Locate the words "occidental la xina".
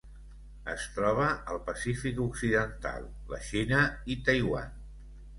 2.23-3.83